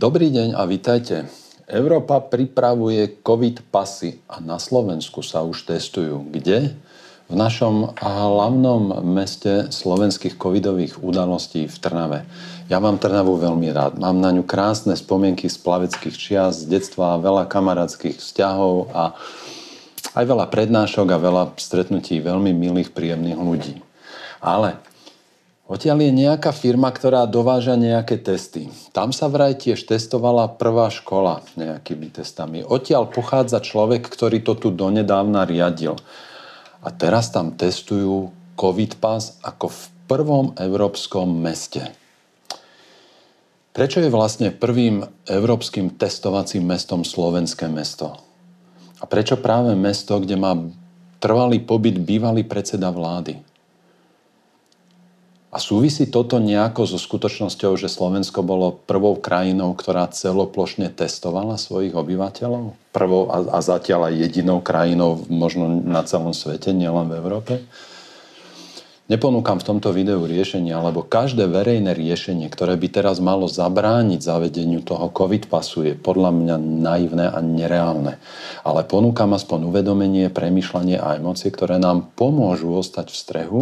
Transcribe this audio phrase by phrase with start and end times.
[0.00, 1.28] Dobrý deň a vitajte.
[1.68, 6.24] Európa pripravuje COVID pasy a na Slovensku sa už testujú.
[6.24, 6.72] Kde?
[7.28, 12.24] V našom hlavnom meste slovenských covidových udalostí v Trnave.
[12.72, 14.00] Ja mám Trnavu veľmi rád.
[14.00, 19.12] Mám na ňu krásne spomienky z plaveckých čias, z detstva, veľa kamarátskych vzťahov a
[20.16, 23.84] aj veľa prednášok a veľa stretnutí veľmi milých, príjemných ľudí.
[24.40, 24.80] Ale
[25.70, 28.66] Odtiaľ je nejaká firma, ktorá dováža nejaké testy.
[28.90, 32.66] Tam sa vraj tiež testovala prvá škola nejakými testami.
[32.66, 35.94] Odtiaľ pochádza človek, ktorý to tu donedávna riadil.
[36.82, 41.86] A teraz tam testujú COVID pas ako v prvom európskom meste.
[43.70, 48.18] Prečo je vlastne prvým európskym testovacím mestom slovenské mesto?
[48.98, 50.58] A prečo práve mesto, kde má
[51.22, 53.49] trvalý pobyt bývalý predseda vlády?
[55.50, 61.90] A súvisí toto nejako so skutočnosťou, že Slovensko bolo prvou krajinou, ktorá celoplošne testovala svojich
[61.90, 62.78] obyvateľov?
[62.94, 67.52] Prvou a, a zatiaľ aj jedinou krajinou možno na celom svete, nielen v Európe?
[69.10, 74.86] Neponúkam v tomto videu riešenie, alebo každé verejné riešenie, ktoré by teraz malo zabrániť zavedeniu
[74.86, 78.22] toho COVID pasu, je podľa mňa naivné a nereálne.
[78.62, 83.60] Ale ponúkam aspoň uvedomenie, premyšľanie a emócie, ktoré nám pomôžu ostať v strehu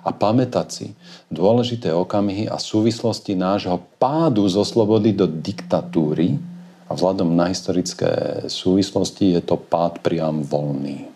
[0.00, 0.86] a pamätať si
[1.28, 9.34] dôležité okamihy a súvislosti nášho pádu zo slobody do diktatúry, a vzhľadom na historické súvislosti
[9.34, 11.15] je to pád priam voľný.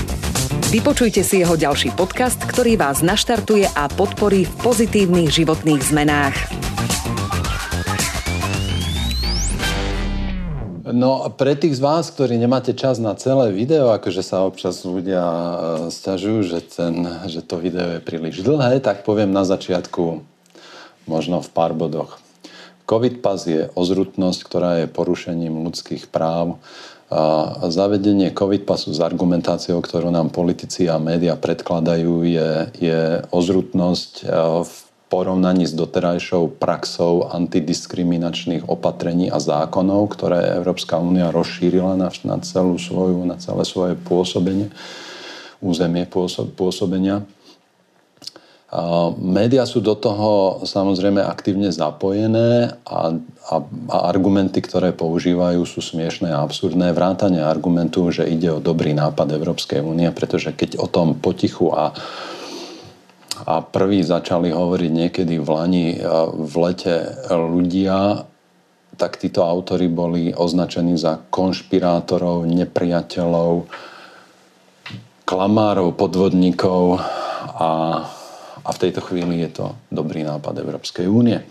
[0.71, 6.35] Vypočujte si jeho ďalší podcast, ktorý vás naštartuje a podporí v pozitívnych životných zmenách.
[10.87, 15.19] No pre tých z vás, ktorí nemáte čas na celé video, akože sa občas ľudia
[15.19, 15.55] e,
[15.91, 20.23] stiažujú, že, ten, že to video je príliš dlhé, tak poviem na začiatku
[21.03, 22.23] možno v pár bodoch.
[22.87, 26.63] COVID pas je ozrutnosť, ktorá je porušením ľudských práv
[27.11, 32.49] a zavedenie COVID pasu s argumentáciou, ktorú nám politici a média predkladajú, je,
[32.79, 32.99] je
[33.35, 34.25] ozrutnosť e,
[34.63, 34.73] v
[35.11, 42.79] porovnaní s doterajšou praxou antidiskriminačných opatrení a zákonov, ktoré Európska únia rozšírila na, na, celú
[42.79, 44.71] svoju, na celé svoje pôsobenie,
[45.59, 46.07] územie
[46.55, 47.27] pôsobenia.
[49.19, 53.11] Média sú do toho samozrejme aktívne zapojené a,
[53.51, 53.55] a,
[53.91, 56.95] a argumenty, ktoré používajú, sú smiešné a absurdné.
[56.95, 61.91] Vrátane argumentu, že ide o dobrý nápad Európskej únie, pretože keď o tom potichu a,
[63.43, 65.87] a prví začali hovoriť niekedy v Lani
[66.31, 68.23] v lete ľudia,
[68.95, 73.67] tak títo autory boli označení za konšpirátorov, nepriateľov,
[75.27, 77.03] klamárov, podvodníkov
[77.59, 77.69] a
[78.61, 81.41] a v tejto chvíli je to dobrý nápad Európskej únie.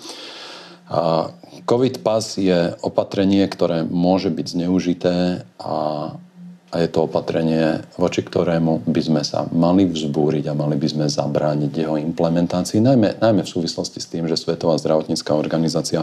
[1.66, 5.76] COVID pas je opatrenie, ktoré môže byť zneužité a,
[6.70, 11.06] a je to opatrenie, voči ktorému by sme sa mali vzbúriť a mali by sme
[11.06, 16.03] zabrániť jeho implementácii, najmä, najmä v súvislosti s tým, že Svetová zdravotnícká organizácia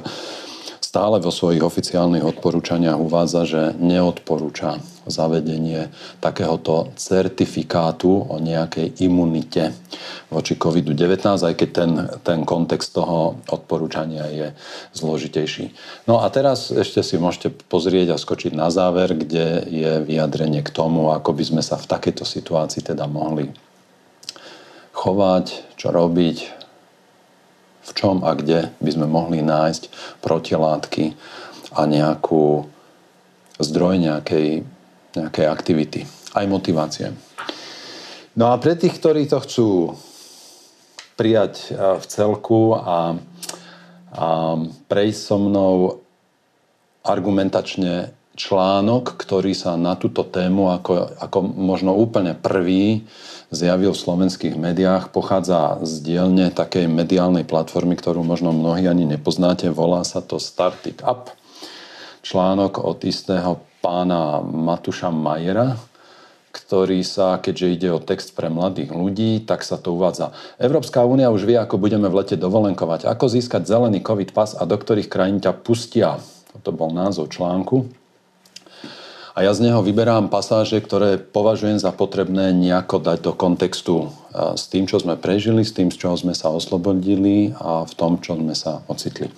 [0.98, 9.78] stále vo svojich oficiálnych odporúčaniach uvádza, že neodporúča zavedenie takéhoto certifikátu o nejakej imunite
[10.34, 11.92] voči COVID-19, aj keď ten,
[12.26, 14.48] ten kontext toho odporúčania je
[14.98, 15.70] zložitejší.
[16.10, 20.74] No a teraz ešte si môžete pozrieť a skočiť na záver, kde je vyjadrenie k
[20.74, 23.54] tomu, ako by sme sa v takejto situácii teda mohli
[24.98, 26.57] chovať, čo robiť,
[27.88, 29.90] v čom a kde by sme mohli nájsť
[30.20, 31.16] protilátky
[31.74, 32.68] a nejakú
[33.58, 34.68] zdroj nejakej,
[35.18, 36.02] nejakej aktivity,
[36.36, 37.08] aj motivácie.
[38.38, 39.70] No a pre tých, ktorí to chcú
[41.18, 43.18] prijať v celku a,
[44.14, 44.28] a
[44.86, 45.74] prejsť so mnou
[47.02, 53.02] argumentačne článok, ktorý sa na túto tému ako, ako možno úplne prvý
[53.52, 59.72] zjavil v slovenských médiách, pochádza z dielne takej mediálnej platformy, ktorú možno mnohí ani nepoznáte,
[59.72, 61.32] volá sa to Start It Up.
[62.28, 65.80] Článok od istého pána Matuša Majera,
[66.52, 70.36] ktorý sa, keďže ide o text pre mladých ľudí, tak sa to uvádza.
[70.60, 74.66] Európska únia už vie, ako budeme v lete dovolenkovať, ako získať zelený COVID pas a
[74.68, 76.20] do ktorých krajín ťa pustia.
[76.66, 77.88] to bol názov článku.
[79.38, 84.66] A ja z neho vyberám pasáže, ktoré považujem za potrebné nejako dať do kontextu s
[84.66, 88.34] tým, čo sme prežili, s tým, z čoho sme sa oslobodili a v tom, čo
[88.34, 89.30] sme sa ocitli.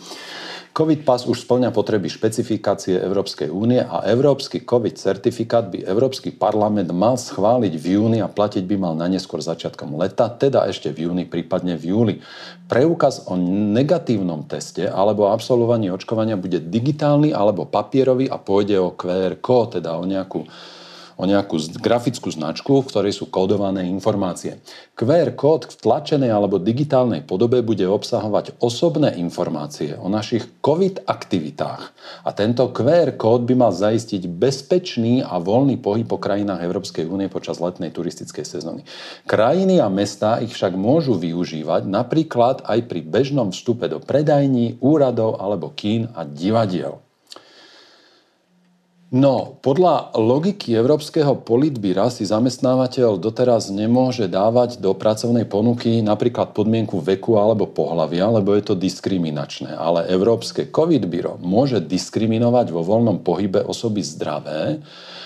[0.69, 6.93] COVID pas už splňa potreby špecifikácie Európskej únie a Európsky COVID certifikát by Európsky parlament
[6.93, 11.09] mal schváliť v júni a platiť by mal na neskôr začiatkom leta, teda ešte v
[11.09, 12.15] júni, prípadne v júli.
[12.69, 13.33] Preukaz o
[13.73, 19.97] negatívnom teste alebo absolvovaní očkovania bude digitálny alebo papierový a pôjde o QR kód, teda
[19.97, 20.45] o nejakú
[21.19, 24.63] o nejakú grafickú značku, v ktorej sú kódované informácie.
[24.95, 31.91] QR kód v tlačenej alebo digitálnej podobe bude obsahovať osobné informácie o našich COVID aktivitách.
[32.23, 37.27] A tento QR kód by mal zaistiť bezpečný a voľný pohyb po krajinách Európskej únie
[37.27, 38.87] počas letnej turistickej sezóny.
[39.27, 45.35] Krajiny a mestá ich však môžu využívať napríklad aj pri bežnom vstupe do predajní, úradov
[45.43, 47.03] alebo kín a divadiel.
[49.09, 57.01] No, podľa logiky Európskeho politbíra si zamestnávateľ doteraz nemôže dávať do pracovnej ponuky napríklad podmienku
[57.01, 59.73] veku alebo pohlavia, lebo je to diskriminačné.
[59.73, 64.77] Ale Európske covid biro môže diskriminovať vo voľnom pohybe osoby zdravé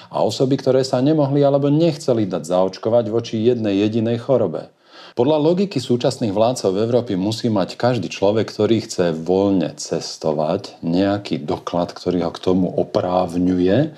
[0.08, 4.72] a osoby, ktoré sa nemohli alebo nechceli dať zaočkovať voči jednej jedinej chorobe.
[5.14, 11.38] Podľa logiky súčasných vládcov v Európy musí mať každý človek, ktorý chce voľne cestovať, nejaký
[11.38, 13.94] doklad, ktorý ho k tomu oprávňuje,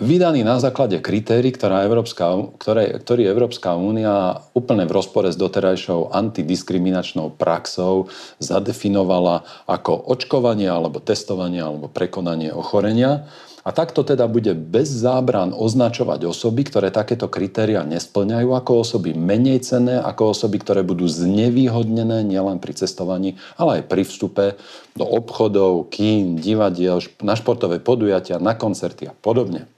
[0.00, 6.16] vydaný na základe kritérií, ktorá Európska, ktoré, ktorý Európska únia úplne v rozpore s doterajšou
[6.16, 8.08] antidiskriminačnou praxou
[8.40, 13.28] zadefinovala ako očkovanie alebo testovanie alebo prekonanie ochorenia.
[13.70, 19.62] A takto teda bude bez zábran označovať osoby, ktoré takéto kritéria nesplňajú ako osoby menej
[19.62, 24.58] cenné, ako osoby, ktoré budú znevýhodnené nielen pri cestovaní, ale aj pri vstupe
[24.98, 29.70] do obchodov, kín, divadiel, na športové podujatia, na koncerty a podobne.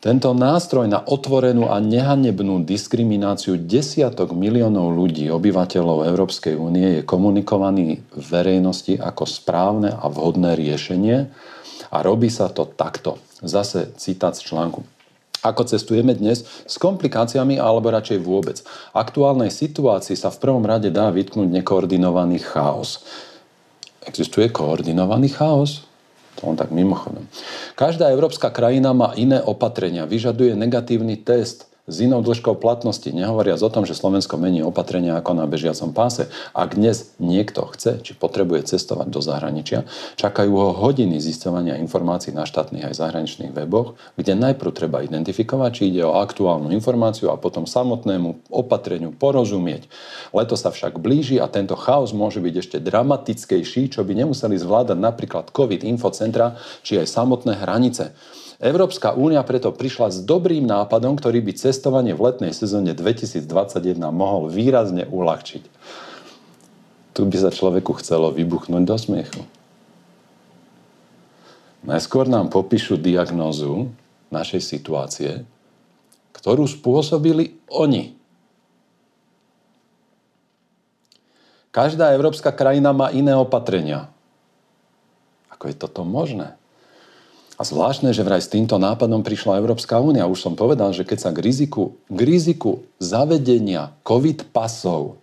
[0.00, 8.00] Tento nástroj na otvorenú a nehanebnú diskrimináciu desiatok miliónov ľudí, obyvateľov Európskej únie, je komunikovaný
[8.16, 11.28] verejnosti ako správne a vhodné riešenie,
[11.92, 13.20] a robí sa to takto.
[13.44, 14.80] Zase citát z článku.
[15.42, 16.46] Ako cestujeme dnes?
[16.64, 18.62] S komplikáciami alebo radšej vôbec?
[18.94, 23.02] Aktuálnej situácii sa v prvom rade dá vytknúť nekoordinovaný chaos.
[24.06, 25.82] Existuje koordinovaný chaos?
[26.38, 27.26] To on tak mimochodom.
[27.74, 33.68] Každá európska krajina má iné opatrenia, vyžaduje negatívny test, s inou dĺžkou platnosti, nehovoriac o
[33.68, 36.32] tom, že Slovensko mení opatrenia ako na bežiacom páse.
[36.56, 39.84] Ak dnes niekto chce, či potrebuje cestovať do zahraničia,
[40.16, 45.82] čakajú ho hodiny zistovania informácií na štátnych aj zahraničných weboch, kde najprv treba identifikovať, či
[45.92, 49.86] ide o aktuálnu informáciu a potom samotnému opatreniu porozumieť.
[50.32, 54.96] Leto sa však blíži a tento chaos môže byť ešte dramatickejší, čo by nemuseli zvládať
[54.96, 58.16] napríklad COVID infocentra či aj samotné hranice.
[58.62, 63.42] Európska únia preto prišla s dobrým nápadom, ktorý by cestovanie v letnej sezóne 2021
[64.14, 65.62] mohol výrazne uľahčiť.
[67.10, 69.42] Tu by sa človeku chcelo vybuchnúť do smiechu.
[71.82, 73.90] Najskôr nám popíšu diagnózu
[74.30, 75.42] našej situácie,
[76.30, 78.14] ktorú spôsobili oni.
[81.74, 84.06] Každá európska krajina má iné opatrenia.
[85.50, 86.61] Ako je toto možné?
[87.62, 90.26] A zvláštne, že vraj s týmto nápadom prišla Európska únia.
[90.26, 95.22] Už som povedal, že keď sa k riziku, k riziku zavedenia COVID pasov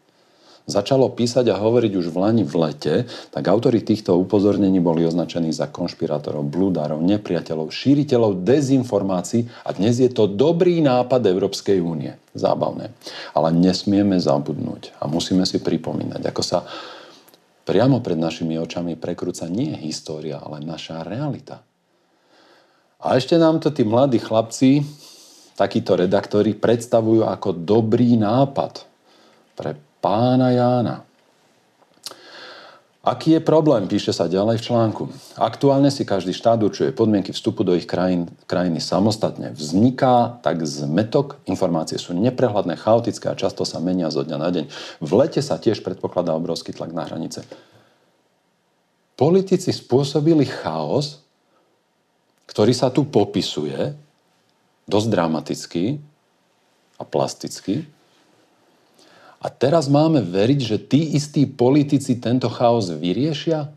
[0.64, 2.96] začalo písať a hovoriť už v Lani v lete,
[3.36, 10.08] tak autory týchto upozornení boli označení za konšpirátorov, blúdarov, nepriateľov, šíriteľov dezinformácií a dnes je
[10.08, 12.16] to dobrý nápad Európskej únie.
[12.40, 12.96] Zábavné.
[13.36, 16.64] Ale nesmieme zabudnúť a musíme si pripomínať, ako sa
[17.68, 21.68] priamo pred našimi očami prekrúca nie história, ale naša realita.
[23.00, 24.84] A ešte nám to tí mladí chlapci,
[25.56, 28.84] takíto redaktori, predstavujú ako dobrý nápad
[29.56, 31.10] pre pána Jána.
[33.00, 35.04] Aký je problém, píše sa ďalej v článku.
[35.40, 39.56] Aktuálne si každý štát určuje podmienky vstupu do ich krajín, krajiny samostatne.
[39.56, 44.66] Vzniká tak zmetok, informácie sú neprehľadné, chaotické a často sa menia zo dňa na deň.
[45.00, 47.48] V lete sa tiež predpokladá obrovský tlak na hranice.
[49.16, 51.24] Politici spôsobili chaos,
[52.50, 53.94] ktorý sa tu popisuje
[54.90, 56.02] dosť dramaticky
[56.98, 57.86] a plasticky.
[59.40, 63.70] A teraz máme veriť, že tí istí politici tento chaos vyriešia?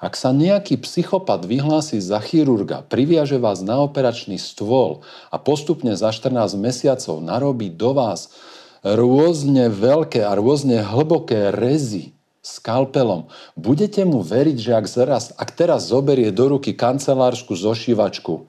[0.00, 6.08] Ak sa nejaký psychopat vyhlási za chirurga, priviaže vás na operačný stôl a postupne za
[6.08, 8.32] 14 mesiacov narobí do vás
[8.80, 13.28] rôzne veľké a rôzne hlboké rezy, skalpelom.
[13.52, 18.48] Budete mu veriť, že ak, zaraz, ak teraz zoberie do ruky kancelársku zošívačku,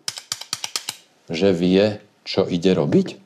[1.32, 3.20] že vie, čo ide robiť?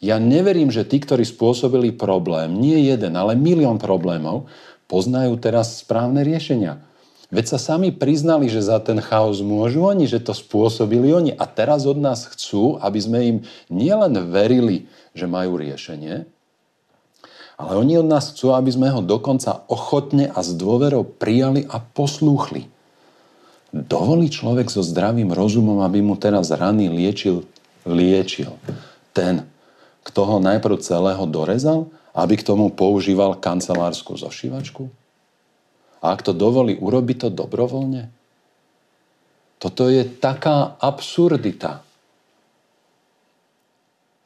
[0.00, 4.48] Ja neverím, že tí, ktorí spôsobili problém, nie jeden, ale milión problémov,
[4.88, 6.80] poznajú teraz správne riešenia.
[7.30, 11.30] Veď sa sami priznali, že za ten chaos môžu oni, že to spôsobili oni.
[11.38, 13.36] A teraz od nás chcú, aby sme im
[13.70, 16.26] nielen verili, že majú riešenie,
[17.60, 21.76] ale oni od nás chcú, aby sme ho dokonca ochotne a s dôverou prijali a
[21.76, 22.72] poslúchli.
[23.70, 27.44] Dovolí človek so zdravým rozumom, aby mu teraz rany liečil,
[27.84, 28.56] liečil.
[29.12, 29.44] Ten,
[30.02, 34.88] kto ho najprv celého dorezal, aby k tomu používal kancelárskú zošívačku?
[36.00, 38.08] A ak to dovolí, urobi to dobrovoľne?
[39.60, 41.84] Toto je taká absurdita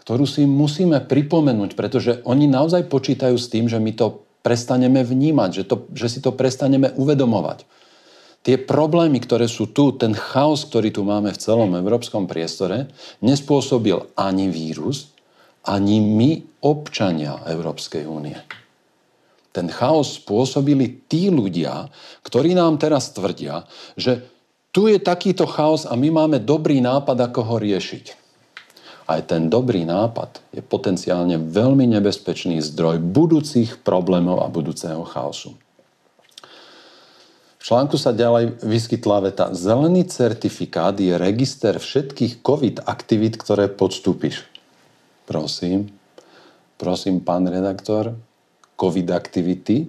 [0.05, 5.51] ktorú si musíme pripomenúť, pretože oni naozaj počítajú s tým, že my to prestaneme vnímať,
[5.57, 7.65] že, to, že si to prestaneme uvedomovať.
[8.45, 12.93] Tie problémy, ktoré sú tu, ten chaos, ktorý tu máme v celom európskom priestore,
[13.25, 15.09] nespôsobil ani vírus,
[15.65, 18.37] ani my, občania Európskej únie.
[19.57, 21.89] Ten chaos spôsobili tí ľudia,
[22.21, 23.65] ktorí nám teraz tvrdia,
[23.97, 24.29] že
[24.69, 28.24] tu je takýto chaos a my máme dobrý nápad, ako ho riešiť
[29.05, 35.53] aj ten dobrý nápad je potenciálne veľmi nebezpečný zdroj budúcich problémov a budúceho chaosu.
[37.61, 44.45] V článku sa ďalej vyskytla veta Zelený certifikát je register všetkých COVID aktivít, ktoré podstúpiš.
[45.25, 45.89] Prosím,
[46.77, 48.13] prosím, pán redaktor,
[48.77, 49.89] COVID aktivity,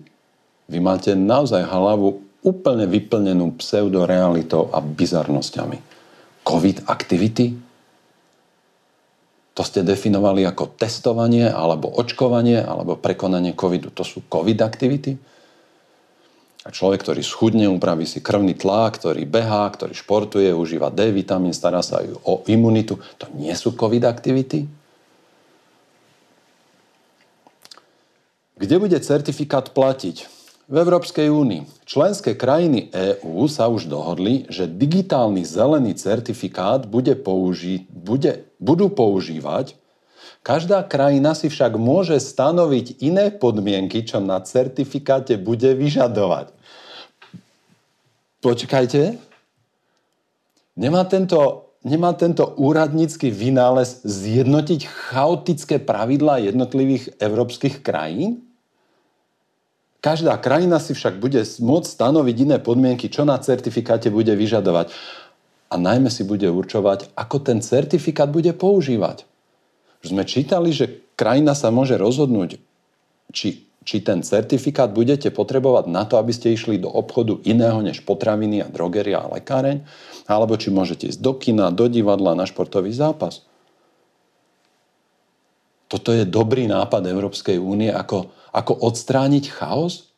[0.72, 5.78] vy máte naozaj hlavu úplne vyplnenú pseudorealitou a bizarnosťami.
[6.46, 7.65] COVID aktivity?
[9.56, 13.88] To ste definovali ako testovanie, alebo očkovanie, alebo prekonanie covidu.
[13.96, 15.16] To sú covid aktivity.
[16.66, 21.54] A človek, ktorý schudne, upraví si krvný tlak, ktorý behá, ktorý športuje, užíva D vitamín,
[21.56, 23.00] stará sa aj o imunitu.
[23.22, 24.68] To nie sú covid aktivity?
[28.56, 30.26] Kde bude certifikát platiť?
[30.66, 37.86] V Európskej únii členské krajiny EÚ sa už dohodli, že digitálny zelený certifikát bude použi-
[37.94, 39.78] bude, budú používať.
[40.42, 46.54] Každá krajina si však môže stanoviť iné podmienky, čo na certifikáte bude vyžadovať.
[48.46, 49.18] Počkajte.
[50.78, 58.46] Nemá tento, nemá tento úradnícky vynález zjednotiť chaotické pravidlá jednotlivých európskych krajín?
[60.06, 64.94] Každá krajina si však bude môcť stanoviť iné podmienky, čo na certifikáte bude vyžadovať.
[65.76, 69.28] A najmä si bude určovať, ako ten certifikát bude používať.
[70.00, 72.64] Už sme čítali, že krajina sa môže rozhodnúť,
[73.36, 78.08] či, či ten certifikát budete potrebovať na to, aby ste išli do obchodu iného než
[78.08, 79.84] potraviny a drogeria a lekáreň,
[80.32, 83.44] alebo či môžete ísť do kina, do divadla, na športový zápas.
[85.92, 90.16] Toto je dobrý nápad Európskej únie, ako, ako odstrániť chaos?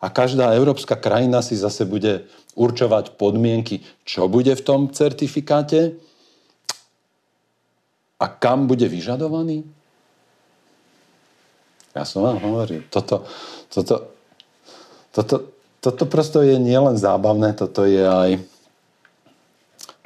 [0.00, 5.94] A každá európska krajina si zase bude určovať podmienky, čo bude v tom certifikáte
[8.20, 9.64] a kam bude vyžadovaný?
[11.90, 13.26] Ja som vám hovoril, toto,
[13.66, 14.14] toto,
[15.10, 15.36] toto,
[15.82, 18.30] toto prosto je nielen zábavné, toto je aj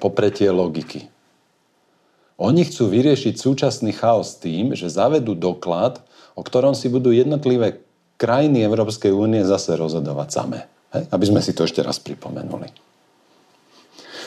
[0.00, 1.12] popretie logiky.
[2.40, 6.02] Oni chcú vyriešiť súčasný chaos tým, že zavedú doklad,
[6.34, 7.84] o ktorom si budú jednotlivé
[8.18, 10.60] krajiny Európskej únie zase rozhodovať samé.
[10.94, 11.04] Hej?
[11.10, 12.70] Aby sme si to ešte raz pripomenuli.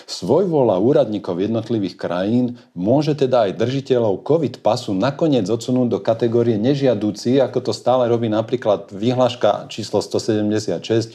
[0.07, 7.43] Svojvola úradníkov jednotlivých krajín môže teda aj držiteľov COVID pasu nakoniec odsunúť do kategórie nežiadúci,
[7.43, 11.11] ako to stále robí napríklad vyhláška číslo 176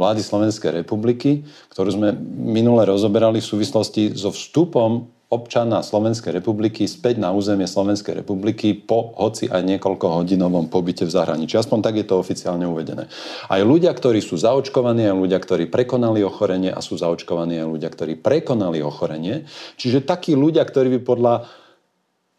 [0.00, 7.22] vlády Slovenskej republiky, ktorú sme minule rozoberali v súvislosti so vstupom občana Slovenskej republiky späť
[7.22, 11.54] na územie Slovenskej republiky po hoci aj niekoľko hodinovom pobyte v zahraničí.
[11.54, 13.06] Aspoň tak je to oficiálne uvedené.
[13.46, 17.88] Aj ľudia, ktorí sú zaočkovaní, aj ľudia, ktorí prekonali ochorenie a sú zaočkovaní, aj ľudia,
[17.94, 19.46] ktorí prekonali ochorenie.
[19.78, 21.34] Čiže takí ľudia, ktorí by podľa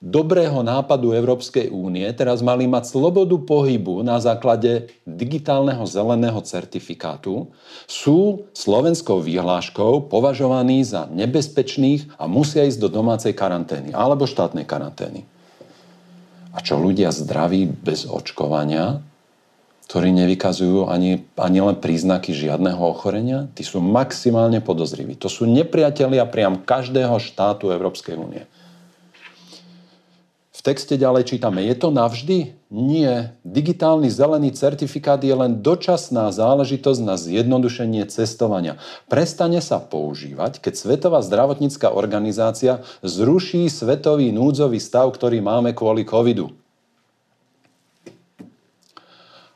[0.02, 7.54] dobrého nápadu Európskej únie teraz mali mať slobodu pohybu na základe digitálneho zeleného certifikátu,
[7.86, 15.22] sú slovenskou vyhláškou považovaní za nebezpečných a musia ísť do domácej karantény alebo štátnej karantény.
[16.52, 19.00] A čo ľudia zdraví bez očkovania,
[19.88, 25.20] ktorí nevykazujú ani, ani len príznaky žiadneho ochorenia, tí sú maximálne podozriví.
[25.20, 28.48] To sú nepriatelia priam každého štátu Európskej únie.
[30.62, 32.54] V texte ďalej čítame, je to navždy?
[32.70, 33.34] Nie.
[33.42, 38.78] Digitálny zelený certifikát je len dočasná záležitosť na zjednodušenie cestovania.
[39.10, 46.54] Prestane sa používať, keď Svetová zdravotnícká organizácia zruší svetový núdzový stav, ktorý máme kvôli covidu.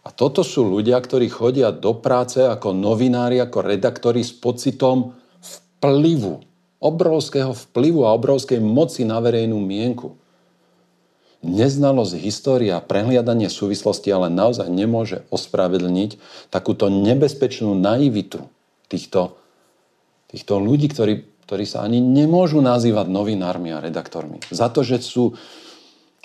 [0.01, 6.41] A toto sú ľudia, ktorí chodia do práce ako novinári, ako redaktori s pocitom vplyvu,
[6.81, 10.24] obrovského vplyvu a obrovskej moci na verejnú mienku.
[11.45, 16.17] Neznalosť história a prehliadanie súvislosti ale naozaj nemôže ospravedlniť
[16.49, 18.49] takúto nebezpečnú naivitu
[18.89, 19.37] týchto,
[20.33, 24.41] týchto ľudí, ktorí, ktorí sa ani nemôžu nazývať novinármi a redaktormi.
[24.49, 25.37] Za to, že sú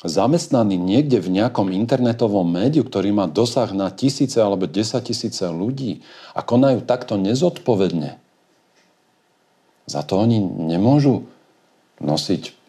[0.01, 6.01] zamestnaní niekde v nejakom internetovom médiu, ktorý má dosah na tisíce alebo desatisíce ľudí
[6.33, 8.17] a konajú takto nezodpovedne,
[9.85, 11.27] za to oni nemôžu
[12.01, 12.60] nosiť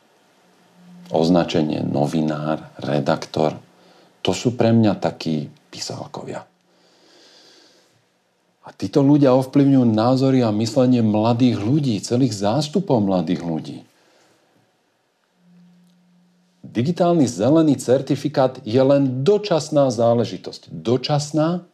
[1.12, 3.60] označenie novinár, redaktor.
[4.24, 6.48] To sú pre mňa takí písalkovia.
[8.62, 13.78] A títo ľudia ovplyvňujú názory a myslenie mladých ľudí, celých zástupov mladých ľudí.
[16.62, 20.72] Digitálny zelený certifikát je len dočasná záležitosť.
[20.72, 21.66] Dočasná,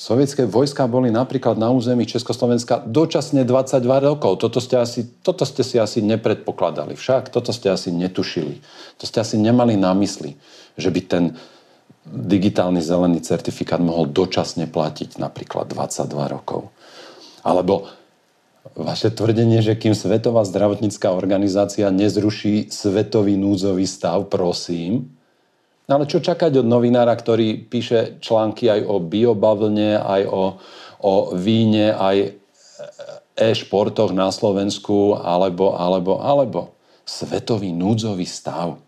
[0.00, 4.40] Sovietské vojska boli napríklad na území Československa dočasne 22 rokov.
[4.40, 6.96] Toto ste, asi, toto ste si asi nepredpokladali.
[6.96, 8.64] Však toto ste asi netušili.
[8.96, 10.40] To ste asi nemali na mysli,
[10.80, 11.24] že by ten
[12.08, 16.72] digitálny zelený certifikát mohol dočasne platiť napríklad 22 rokov.
[17.44, 17.84] Alebo
[18.72, 25.12] vaše tvrdenie, že kým Svetová zdravotnícká organizácia nezruší svetový núdzový stav, prosím,
[25.90, 30.42] No ale čo čakať od novinára, ktorý píše články aj o biobavlne, aj o,
[31.02, 32.38] o víne, aj
[33.34, 36.60] e-športoch na Slovensku, alebo, alebo, alebo.
[37.02, 38.78] Svetový núdzový stav.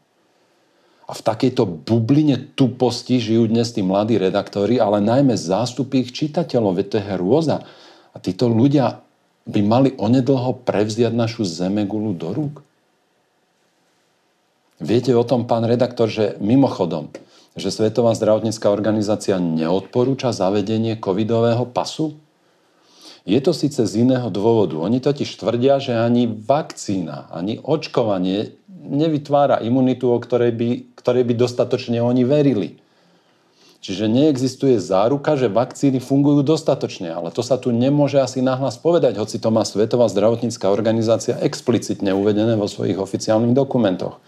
[1.02, 6.78] A v takejto bubline tuposti žijú dnes tí mladí redaktori, ale najmä zástupy ich čitateľov,
[6.78, 7.56] veď to je hrôza.
[8.14, 9.02] A títo ľudia
[9.42, 12.62] by mali onedlho prevziať našu zemegulu do rúk.
[14.82, 17.14] Viete o tom, pán redaktor, že mimochodom,
[17.54, 22.18] že Svetová zdravotnícká organizácia neodporúča zavedenie covidového pasu?
[23.22, 24.74] Je to síce z iného dôvodu.
[24.82, 31.34] Oni totiž tvrdia, že ani vakcína, ani očkovanie nevytvára imunitu, o ktorej by, ktorej by
[31.38, 32.82] dostatočne oni verili.
[33.82, 39.18] Čiže neexistuje záruka, že vakcíny fungujú dostatočne, ale to sa tu nemôže asi nahlas povedať,
[39.18, 44.18] hoci to má Svetová zdravotnícká organizácia explicitne uvedené vo svojich oficiálnych dokumentoch.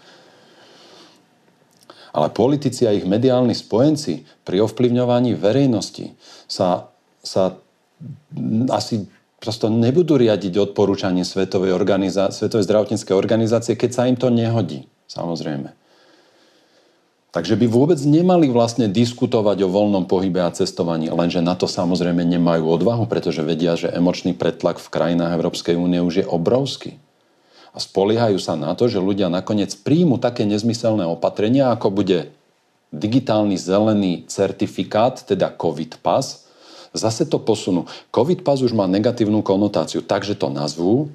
[2.15, 6.15] Ale politici a ich mediálni spojenci pri ovplyvňovaní verejnosti
[6.47, 6.87] sa,
[7.19, 7.59] sa
[8.71, 9.11] asi
[9.43, 15.75] prosto nebudú riadiť odporúčanie Svetovej, organizá- Svetovej zdravotníckej organizácie, keď sa im to nehodí, samozrejme.
[17.35, 22.23] Takže by vôbec nemali vlastne diskutovať o voľnom pohybe a cestovaní, lenže na to samozrejme
[22.23, 26.95] nemajú odvahu, pretože vedia, že emočný pretlak v krajinách Európskej únie už je obrovský
[27.75, 32.31] a spoliehajú sa na to, že ľudia nakoniec príjmu také nezmyselné opatrenia, ako bude
[32.95, 36.47] digitálny zelený certifikát, teda COVID pas,
[36.95, 37.83] zase to posunú.
[38.15, 41.11] COVID pas už má negatívnu konotáciu, takže to nazvú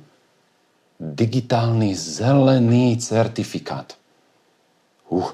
[1.00, 3.96] digitálny zelený certifikát.
[5.08, 5.32] Uh.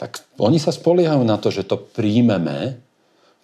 [0.00, 2.80] Tak oni sa spoliehajú na to, že to príjmeme,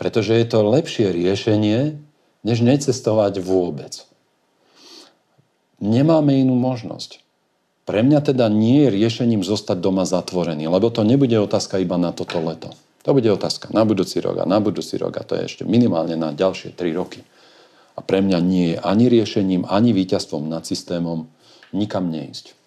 [0.01, 2.01] pretože je to lepšie riešenie,
[2.41, 4.10] než necestovať vôbec
[5.81, 7.25] nemáme inú možnosť.
[7.89, 12.15] Pre mňa teda nie je riešením zostať doma zatvorený, lebo to nebude otázka iba na
[12.15, 12.71] toto leto.
[13.03, 16.15] To bude otázka na budúci rok a na budúci rok a to je ešte minimálne
[16.15, 17.25] na ďalšie 3 roky.
[17.97, 21.27] A pre mňa nie je ani riešením, ani víťazstvom nad systémom
[21.73, 22.60] nikam neísť.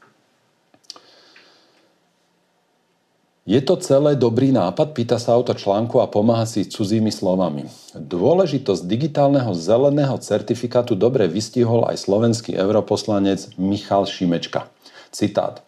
[3.44, 7.68] Je to celé dobrý nápad, pýta sa autor článku a pomáha si cudzími slovami.
[7.92, 14.72] Dôležitosť digitálneho zeleného certifikátu dobre vystihol aj slovenský europoslanec Michal Šimečka.
[15.12, 15.60] Citát.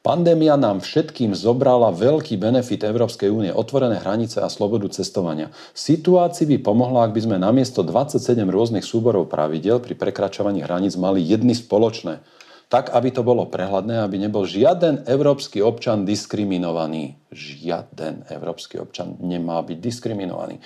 [0.00, 5.52] Pandémia nám všetkým zobrala veľký benefit Európskej únie, otvorené hranice a slobodu cestovania.
[5.76, 11.20] Situácii by pomohla, ak by sme namiesto 27 rôznych súborov pravidel pri prekračovaní hraníc mali
[11.20, 12.20] jedny spoločné–
[12.74, 17.14] tak, aby to bolo prehľadné, aby nebol žiaden európsky občan diskriminovaný.
[17.30, 20.58] Žiaden európsky občan nemá byť diskriminovaný.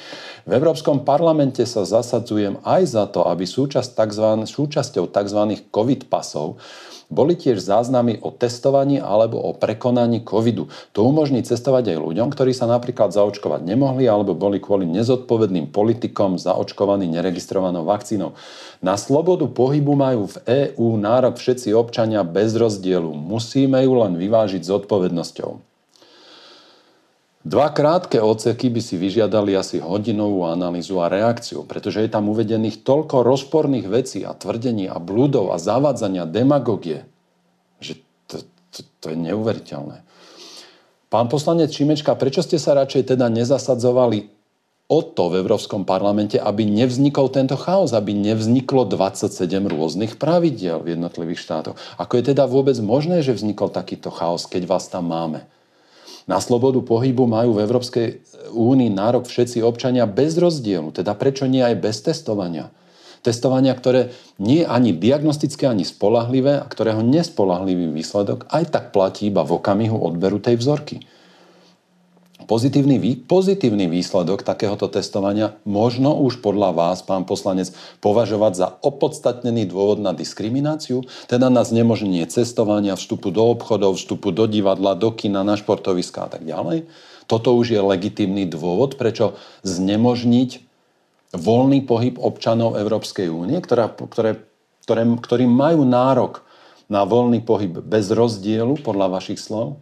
[0.48, 5.40] V Európskom parlamente sa zasadzujem aj za to, aby súčasť tzv, súčasťou tzv.
[5.68, 6.56] COVID pasov
[7.08, 10.68] Boli tiež záznamy o testovaní alebo o prekonaní covidu.
[10.92, 16.36] To umožní cestovať aj ľuďom, ktorí sa napríklad zaočkovať nemohli alebo boli kvôli nezodpovedným politikom
[16.36, 18.36] zaočkovaní neregistrovanou vakcínou.
[18.84, 23.08] Na slobodu pohybu majú v EÚ nárok všetci občania bez rozdielu.
[23.16, 25.67] Musíme ju len vyvážiť s odpovednosťou.
[27.48, 32.84] Dva krátke odseky by si vyžiadali asi hodinovú analýzu a reakciu, pretože je tam uvedených
[32.84, 37.08] toľko rozporných vecí a tvrdení a blúdov a zavádzania demagogie,
[37.80, 40.04] že to, to, to je neuveriteľné.
[41.08, 44.28] Pán poslanec Čimečka, prečo ste sa radšej teda nezasadzovali
[44.92, 49.32] o to v Európskom parlamente, aby nevznikol tento chaos, aby nevzniklo 27
[49.64, 51.80] rôznych pravidiel v jednotlivých štátoch?
[51.96, 55.48] Ako je teda vôbec možné, že vznikol takýto chaos, keď vás tam máme?
[56.28, 58.08] Na slobodu pohybu majú v Európskej
[58.52, 60.92] únii nárok všetci občania bez rozdielu.
[60.92, 62.68] Teda prečo nie aj bez testovania?
[63.24, 69.32] Testovania, ktoré nie je ani diagnostické, ani spolahlivé a ktorého nespolahlivý výsledok aj tak platí
[69.32, 71.02] iba v okamihu odberu tej vzorky
[72.48, 72.96] pozitívny,
[73.28, 80.16] pozitívny výsledok takéhoto testovania možno už podľa vás, pán poslanec, považovať za opodstatnený dôvod na
[80.16, 86.26] diskrimináciu, teda na znemožnenie cestovania, vstupu do obchodov, vstupu do divadla, do kina, na športoviska
[86.26, 86.88] a tak ďalej.
[87.28, 90.64] Toto už je legitímny dôvod, prečo znemožniť
[91.36, 94.40] voľný pohyb občanov Európskej únie, ktoré, ktoré,
[94.88, 96.40] ktoré, ktorí majú nárok
[96.88, 99.76] na voľný pohyb bez rozdielu, podľa vašich slov,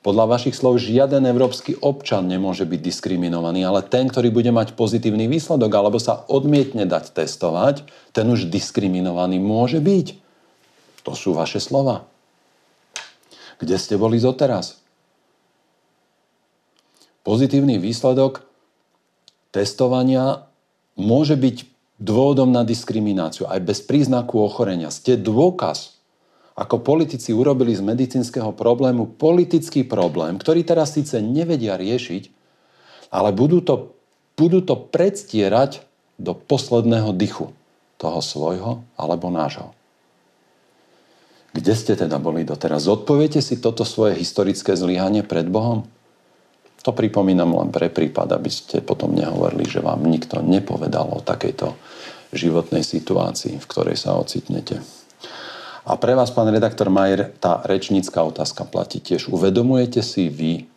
[0.00, 5.28] podľa vašich slov žiaden európsky občan nemôže byť diskriminovaný, ale ten, ktorý bude mať pozitívny
[5.28, 7.84] výsledok alebo sa odmietne dať testovať,
[8.16, 10.16] ten už diskriminovaný môže byť.
[11.04, 12.08] To sú vaše slova.
[13.60, 14.80] Kde ste boli doteraz?
[17.20, 18.48] Pozitívny výsledok
[19.52, 20.48] testovania
[20.96, 21.68] môže byť
[22.00, 24.88] dôvodom na diskrimináciu aj bez príznaku ochorenia.
[24.88, 25.99] Ste dôkaz,
[26.60, 32.28] ako politici urobili z medicínskeho problému politický problém, ktorý teraz síce nevedia riešiť,
[33.08, 33.96] ale budú to,
[34.36, 35.80] budú to predstierať
[36.20, 37.56] do posledného dychu
[37.96, 39.72] toho svojho alebo nášho.
[41.56, 42.86] Kde ste teda boli doteraz?
[42.86, 45.88] Zodpoviete si toto svoje historické zlyhanie pred Bohom?
[46.84, 51.74] To pripomínam len pre prípad, aby ste potom nehovorili, že vám nikto nepovedal o takejto
[52.30, 54.99] životnej situácii, v ktorej sa ocitnete.
[55.90, 59.26] A pre vás, pán redaktor Majer, tá rečnícka otázka platí tiež.
[59.26, 60.70] Uvedomujete si vy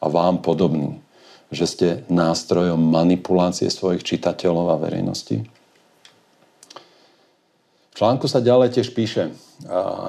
[0.00, 1.04] a vám podobný,
[1.52, 5.44] že ste nástrojom manipulácie svojich čitateľov a verejnosti?
[8.02, 9.30] Článku sa ďalej tiež píše,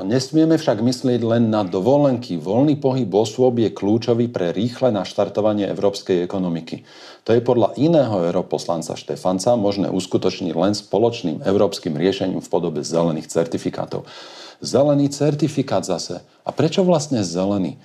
[0.01, 2.41] nesmieme však myslieť len na dovolenky.
[2.41, 6.89] Voľný pohyb osôb je kľúčový pre rýchle naštartovanie európskej ekonomiky.
[7.29, 13.29] To je podľa iného europoslanca Štefanca možné uskutočniť len spoločným európskym riešením v podobe zelených
[13.29, 14.09] certifikátov.
[14.57, 16.25] Zelený certifikát zase.
[16.41, 17.77] A prečo vlastne zelený?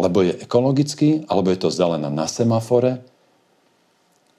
[0.00, 3.04] Lebo je ekologický, alebo je to zelená na semafore,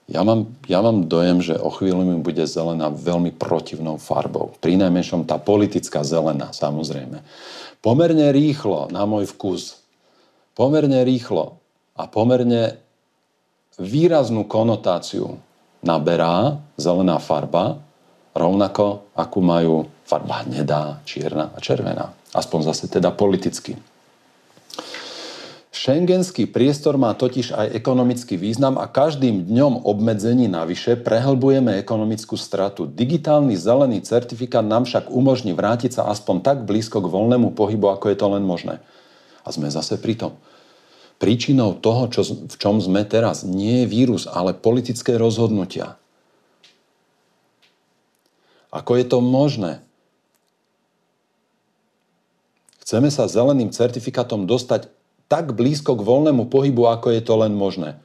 [0.04, 4.52] ja mám, ja mám dojem, že o chvíľu mi bude zelená veľmi protivnou farbou.
[4.60, 7.24] Pri najmenšom tá politická zelená, samozrejme.
[7.80, 9.80] Pomerne rýchlo, na môj vkus,
[10.52, 11.56] pomerne rýchlo
[11.96, 12.76] a pomerne
[13.80, 15.40] výraznú konotáciu
[15.84, 17.80] naberá zelená farba,
[18.36, 22.12] rovnako akú majú farba hnedá, čierna a červená.
[22.34, 23.78] Aspoň zase teda politicky.
[25.74, 32.86] Schengenský priestor má totiž aj ekonomický význam a každým dňom obmedzení navyše prehlbujeme ekonomickú stratu.
[32.86, 38.06] Digitálny zelený certifikát nám však umožní vrátiť sa aspoň tak blízko k voľnému pohybu, ako
[38.06, 38.78] je to len možné.
[39.42, 40.38] A sme zase pri tom.
[41.18, 45.98] Príčinou toho, čo, v čom sme teraz, nie je vírus, ale politické rozhodnutia.
[48.70, 49.82] Ako je to možné?
[52.86, 54.86] Chceme sa zeleným certifikátom dostať
[55.34, 57.98] tak blízko k voľnému pohybu, ako je to len možné.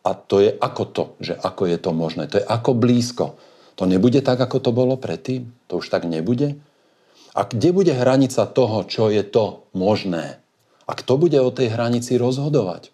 [0.00, 2.24] A to je ako to, že ako je to možné.
[2.32, 3.36] To je ako blízko.
[3.76, 5.52] To nebude tak, ako to bolo predtým?
[5.68, 6.56] To už tak nebude?
[7.36, 10.40] A kde bude hranica toho, čo je to možné?
[10.88, 12.88] A kto bude o tej hranici rozhodovať?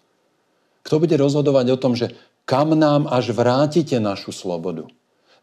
[0.83, 2.11] Kto bude rozhodovať o tom, že
[2.43, 4.91] kam nám až vrátite našu slobodu?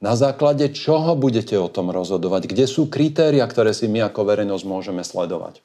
[0.05, 2.45] Na základe čoho budete o tom rozhodovať?
[2.45, 5.65] Kde sú kritéria, ktoré si my ako verejnosť môžeme sledovať?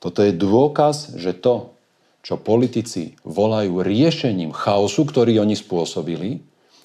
[0.00, 1.76] Toto je dôkaz, že to,
[2.24, 6.40] čo politici volajú riešením chaosu, ktorý oni spôsobili,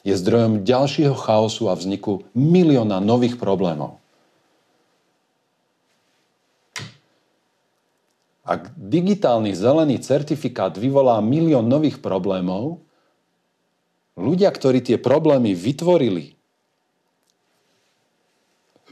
[0.06, 3.97] je zdrojom ďalšieho chaosu a vzniku milióna nových problémov.
[8.45, 12.86] Ak digitálny zelený certifikát vyvolá milión nových problémov,
[14.13, 16.38] ľudia, ktorí tie problémy vytvorili,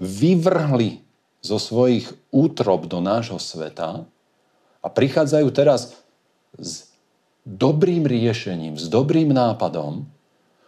[0.01, 1.05] vyvrhli
[1.45, 4.09] zo svojich útrob do nášho sveta
[4.84, 5.96] a prichádzajú teraz
[6.60, 6.91] s
[7.48, 10.06] dobrým riešením, s dobrým nápadom,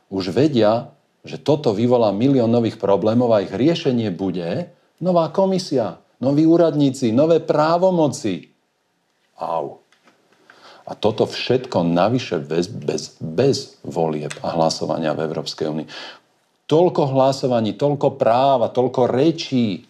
[0.08, 6.47] už vedia, že toto vyvolá milión nových problémov a ich riešenie bude nová komisia, noví
[6.47, 8.54] úradníci, nové právomoci.
[9.36, 9.84] Au.
[10.86, 15.88] A toto všetko navyše bez, bez, bez volieb a hlasovania v Európskej únii.
[16.69, 19.89] Toľko hlasovaní, toľko práv a toľko rečí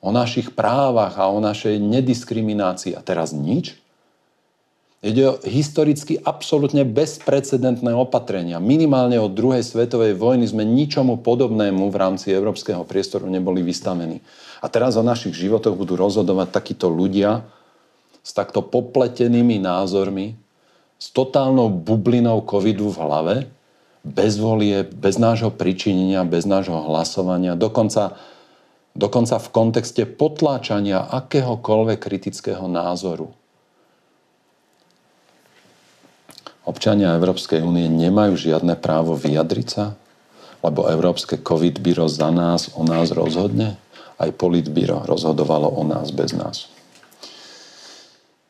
[0.00, 2.96] o našich právach a o našej nediskriminácii.
[2.96, 3.76] A teraz nič?
[5.00, 8.60] Ide o historicky absolútne bezprecedentné opatrenia.
[8.60, 14.20] Minimálne od druhej svetovej vojny sme ničomu podobnému v rámci európskeho priestoru neboli vystavení.
[14.60, 17.48] A teraz o našich životoch budú rozhodovať takíto ľudia
[18.20, 20.36] s takto popletenými názormi,
[21.00, 23.36] s totálnou bublinou covidu v hlave,
[24.04, 28.20] bez volie, bez nášho pričinenia, bez nášho hlasovania, dokonca,
[28.94, 33.30] dokonca v kontexte potláčania akéhokoľvek kritického názoru.
[36.66, 39.96] Občania Európskej únie nemajú žiadne právo vyjadriť sa,
[40.60, 43.80] lebo Európske COVID byro za nás, o nás rozhodne.
[44.20, 46.68] Aj politbyro rozhodovalo o nás bez nás.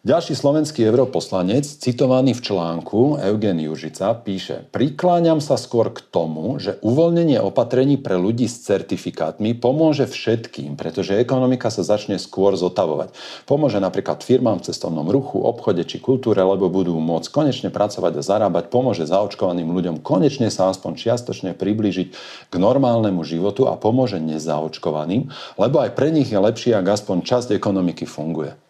[0.00, 6.80] Ďalší slovenský europoslanec, citovaný v článku Eugen Južica, píše Prikláňam sa skôr k tomu, že
[6.80, 13.12] uvoľnenie opatrení pre ľudí s certifikátmi pomôže všetkým, pretože ekonomika sa začne skôr zotavovať.
[13.44, 18.22] Pomôže napríklad firmám v cestovnom ruchu, obchode či kultúre, lebo budú môcť konečne pracovať a
[18.24, 22.08] zarábať, pomôže zaočkovaným ľuďom konečne sa aspoň čiastočne priblížiť
[22.48, 25.28] k normálnemu životu a pomôže nezaočkovaným,
[25.60, 28.69] lebo aj pre nich je lepšie, ak aspoň časť ekonomiky funguje.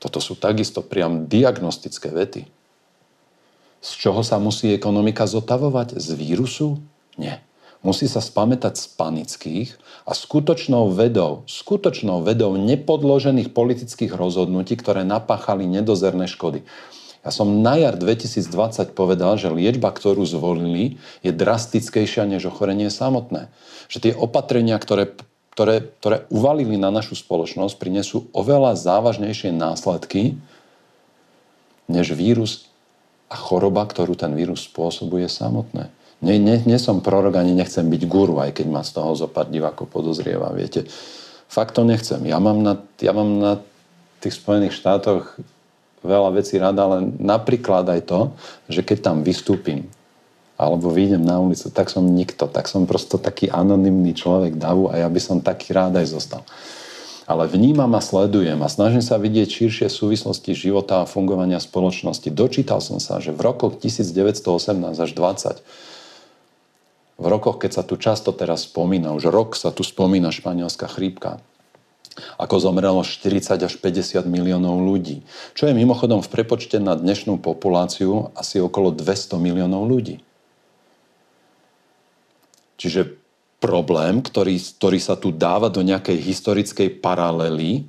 [0.00, 2.48] Toto sú takisto priam diagnostické vety.
[3.80, 6.00] Z čoho sa musí ekonomika zotavovať?
[6.00, 6.80] Z vírusu?
[7.20, 7.44] Nie.
[7.80, 9.68] Musí sa spamätať z panických
[10.04, 16.60] a skutočnou vedou, skutočnou vedou nepodložených politických rozhodnutí, ktoré napáchali nedozerné škody.
[17.20, 23.52] Ja som na jar 2020 povedal, že liečba, ktorú zvolili, je drastickejšia než ochorenie samotné.
[23.92, 25.12] Že tie opatrenia, ktoré
[25.54, 30.38] ktoré, ktoré uvalili na našu spoločnosť, prinesú oveľa závažnejšie následky
[31.90, 32.70] než vírus
[33.26, 35.90] a choroba, ktorú ten vírus spôsobuje samotné.
[36.20, 39.48] Nie, nie, nie som prorok ani nechcem byť guru, aj keď ma z toho zopár
[39.48, 40.52] divákov podozrieva.
[40.52, 40.84] Viete,
[41.48, 42.20] fakt to nechcem.
[42.28, 43.52] Ja mám na, ja mám na
[44.20, 45.40] tých Spojených štátoch
[46.04, 48.20] veľa vecí rada, ale napríklad aj to,
[48.68, 49.88] že keď tam vystúpim
[50.60, 55.00] alebo vyjdem na ulicu, tak som nikto, tak som prosto taký anonymný človek davu a
[55.00, 56.44] ja by som taký rád aj zostal.
[57.24, 62.28] Ale vnímam a sledujem a snažím sa vidieť širšie súvislosti života a fungovania spoločnosti.
[62.28, 64.44] Dočítal som sa, že v rokoch 1918
[65.00, 65.64] až 20
[67.20, 71.36] v rokoch, keď sa tu často teraz spomína, už rok sa tu spomína španielská chrípka,
[72.40, 75.20] ako zomrelo 40 až 50 miliónov ľudí.
[75.52, 80.24] Čo je mimochodom v prepočte na dnešnú populáciu asi okolo 200 miliónov ľudí.
[82.80, 83.20] Čiže
[83.60, 87.84] problém, ktorý, ktorý sa tu dáva do nejakej historickej paralely,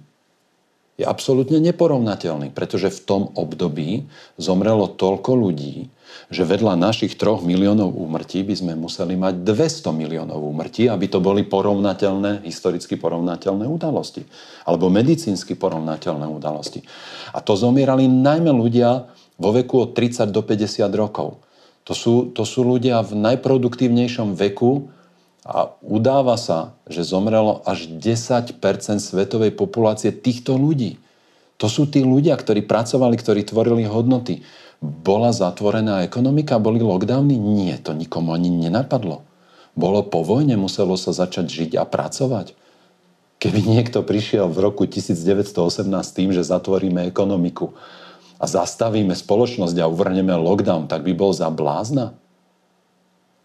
[0.99, 4.05] je absolútne neporovnateľný, pretože v tom období
[4.37, 5.89] zomrelo toľko ľudí,
[6.27, 11.23] že vedľa našich troch miliónov úmrtí by sme museli mať 200 miliónov úmrtí, aby to
[11.23, 14.27] boli porovnateľné, historicky porovnateľné udalosti.
[14.67, 16.83] Alebo medicínsky porovnateľné udalosti.
[17.33, 19.07] A to zomierali najmä ľudia
[19.41, 21.41] vo veku od 30 do 50 rokov.
[21.89, 24.93] To sú, to sú ľudia v najproduktívnejšom veku
[25.41, 28.61] a udáva sa, že zomrelo až 10%
[29.01, 31.01] svetovej populácie týchto ľudí.
[31.57, 34.45] To sú tí ľudia, ktorí pracovali, ktorí tvorili hodnoty.
[34.81, 37.37] Bola zatvorená ekonomika, boli lockdowny?
[37.37, 39.25] Nie, to nikomu ani nenapadlo.
[39.77, 42.57] Bolo po vojne, muselo sa začať žiť a pracovať.
[43.41, 47.73] Keby niekto prišiel v roku 1918 tým, že zatvoríme ekonomiku
[48.41, 52.17] a zastavíme spoločnosť a uvrhneme lockdown, tak by bol za blázna.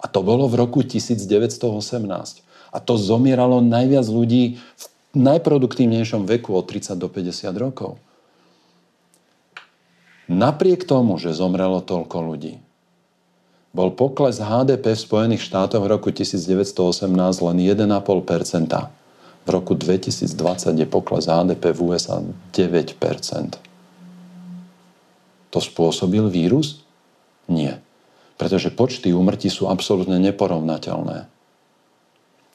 [0.01, 2.41] A to bolo v roku 1918.
[2.73, 8.01] A to zomieralo najviac ľudí v najproduktívnejšom veku od 30 do 50 rokov.
[10.33, 12.59] Napriek tomu, že zomrelo toľko ľudí,
[13.77, 17.13] bol pokles HDP v Spojených štátoch v roku 1918
[17.45, 17.85] len 1,5%
[19.45, 20.33] V roku 2020
[20.81, 22.25] je pokles HDP v USA
[22.57, 22.97] 9
[25.57, 26.85] to spôsobil vírus?
[27.49, 27.81] Nie.
[28.37, 31.33] Pretože počty úmrtí sú absolútne neporovnateľné.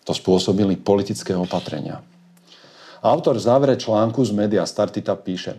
[0.05, 2.05] To spôsobili politické opatrenia.
[3.01, 5.57] Autor v závere článku z Media Startita píše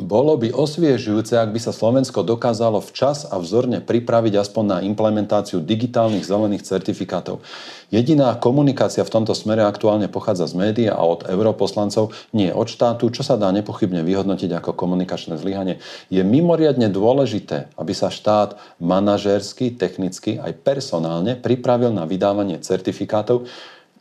[0.00, 5.60] bolo by osviežujúce, ak by sa Slovensko dokázalo včas a vzorne pripraviť aspoň na implementáciu
[5.60, 7.44] digitálnych zelených certifikátov.
[7.92, 13.12] Jediná komunikácia v tomto smere aktuálne pochádza z médií a od europoslancov, nie od štátu,
[13.12, 15.76] čo sa dá nepochybne vyhodnotiť ako komunikačné zlyhanie.
[16.08, 23.44] Je mimoriadne dôležité, aby sa štát manažersky, technicky aj personálne pripravil na vydávanie certifikátov,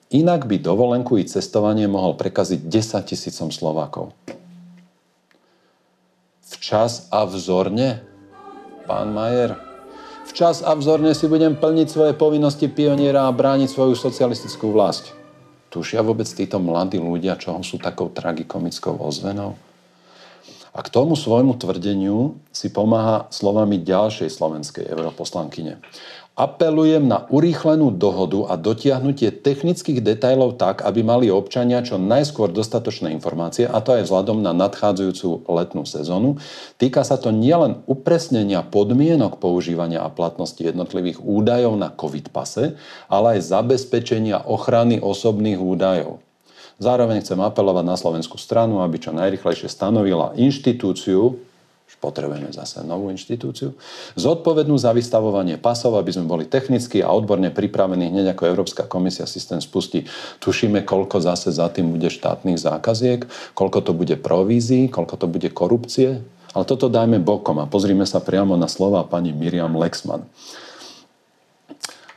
[0.07, 4.15] inak by dovolenku i cestovanie mohol prekaziť 10 tisícom Slovákov
[6.61, 8.05] včas a vzorne?
[8.85, 9.57] Pán Majer,
[10.29, 15.17] včas a vzorne si budem plniť svoje povinnosti pioniera a brániť svoju socialistickú vlast.
[15.73, 19.57] Tušia vôbec títo mladí ľudia, čoho sú takou tragikomickou ozvenou?
[20.71, 25.81] A k tomu svojmu tvrdeniu si pomáha slovami ďalšej slovenskej europoslankyne.
[26.31, 33.11] Apelujem na urýchlenú dohodu a dotiahnutie technických detajlov tak, aby mali občania čo najskôr dostatočné
[33.11, 36.39] informácie, a to aj vzhľadom na nadchádzajúcu letnú sezónu.
[36.79, 42.79] Týka sa to nielen upresnenia podmienok používania a platnosti jednotlivých údajov na COVID pase,
[43.11, 46.23] ale aj zabezpečenia ochrany osobných údajov.
[46.79, 51.50] Zároveň chcem apelovať na slovenskú stranu, aby čo najrychlejšie stanovila inštitúciu,
[51.99, 53.75] potrebujeme zase novú inštitúciu,
[54.15, 59.27] zodpovednú za vystavovanie pasov, aby sme boli technicky a odborne pripravení hneď ako Európska komisia
[59.27, 60.07] systém spustí.
[60.39, 65.49] Tušíme, koľko zase za tým bude štátnych zákaziek, koľko to bude provízií, koľko to bude
[65.51, 66.23] korupcie.
[66.51, 70.27] Ale toto dajme bokom a pozrime sa priamo na slova pani Miriam Lexman.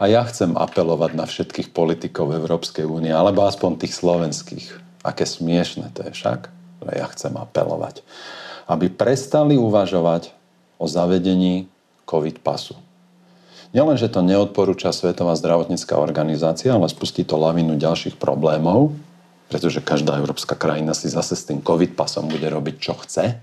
[0.02, 4.66] A ja chcem apelovať na všetkých politikov Európskej únie, alebo aspoň tých slovenských.
[5.06, 6.50] Aké smiešne to je však,
[6.82, 8.02] ale ja chcem apelovať
[8.68, 10.32] aby prestali uvažovať
[10.80, 11.68] o zavedení
[12.04, 12.76] COVID pasu.
[13.74, 18.94] Nielen, že to neodporúča Svetová zdravotnícká organizácia, ale spustí to lavinu ďalších problémov,
[19.50, 23.42] pretože každá európska krajina si zase s tým COVID pasom bude robiť, čo chce.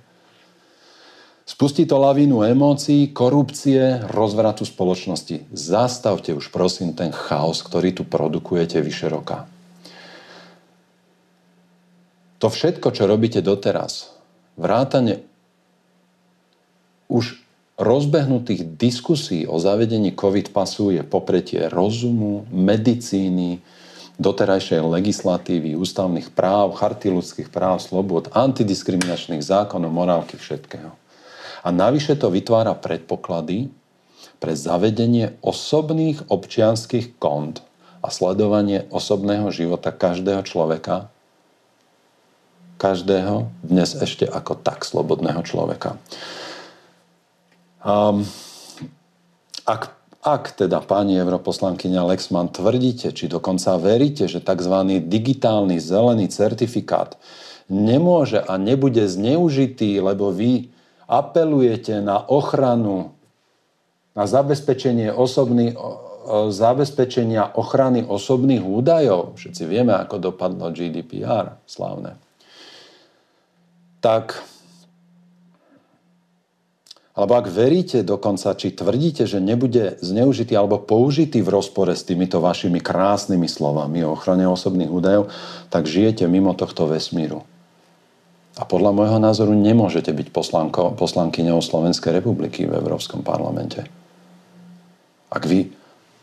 [1.43, 5.51] Spustí to lavínu emócií, korupcie, rozvratu spoločnosti.
[5.51, 9.51] Zastavte už prosím ten chaos, ktorý tu produkujete vyše roka.
[12.39, 14.15] To všetko, čo robíte doteraz,
[14.57, 15.23] vrátane
[17.11, 17.41] už
[17.81, 23.59] rozbehnutých diskusí o zavedení COVID pasu je popretie rozumu, medicíny,
[24.21, 30.93] doterajšej legislatívy, ústavných práv, charty ľudských práv, slobod, antidiskriminačných zákonov, morálky, všetkého.
[31.65, 33.73] A navyše to vytvára predpoklady
[34.37, 37.65] pre zavedenie osobných občianských kont
[38.01, 41.09] a sledovanie osobného života každého človeka
[42.81, 46.01] každého dnes ešte ako tak slobodného človeka.
[47.85, 48.25] Um,
[49.69, 49.93] ak,
[50.25, 54.97] ak teda pani europoslankyňa Lexman tvrdíte, či dokonca veríte, že tzv.
[55.05, 57.21] digitálny zelený certifikát
[57.69, 60.73] nemôže a nebude zneužitý, lebo vy
[61.05, 63.13] apelujete na ochranu,
[64.17, 65.77] na zabezpečenie osobných,
[66.49, 69.37] zabezpečenia ochrany osobných údajov.
[69.37, 72.30] Všetci vieme, ako dopadlo GDPR, slávne
[74.01, 74.41] tak
[77.11, 82.39] alebo ak veríte dokonca, či tvrdíte, že nebude zneužitý alebo použitý v rozpore s týmito
[82.39, 85.27] vašimi krásnymi slovami o ochrane osobných údajov,
[85.67, 87.43] tak žijete mimo tohto vesmíru.
[88.55, 93.83] A podľa môjho názoru nemôžete byť poslanko, poslankyňou Slovenskej republiky v Európskom parlamente.
[95.27, 95.67] Ak vy,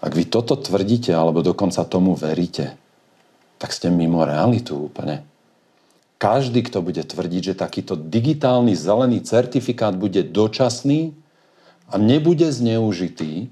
[0.01, 2.81] ak vy toto tvrdíte alebo dokonca tomu veríte,
[3.61, 5.28] tak ste mimo realitu úplne
[6.19, 11.15] každý, kto bude tvrdiť, že takýto digitálny zelený certifikát bude dočasný
[11.89, 13.49] a nebude zneužitý,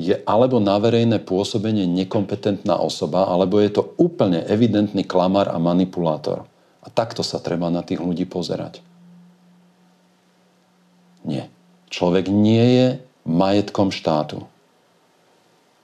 [0.00, 6.48] je alebo na verejné pôsobenie nekompetentná osoba, alebo je to úplne evidentný klamár a manipulátor.
[6.80, 8.80] A takto sa treba na tých ľudí pozerať.
[11.26, 11.52] Nie.
[11.92, 12.86] Človek nie je
[13.28, 14.48] majetkom štátu,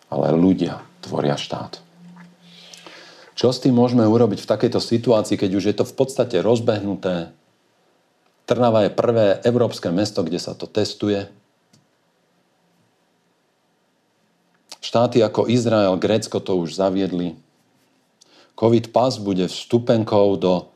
[0.09, 1.83] ale ľudia tvoria štát.
[3.37, 7.37] Čo s tým môžeme urobiť v takejto situácii, keď už je to v podstate rozbehnuté?
[8.49, 11.29] Trnava je prvé európske mesto, kde sa to testuje.
[14.81, 17.37] Štáty ako Izrael, Grécko to už zaviedli.
[18.57, 20.73] COVID pas bude vstupenkou do,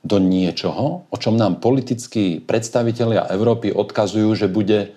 [0.00, 4.96] do niečoho, o čom nám politickí predstavitelia Európy odkazujú, že bude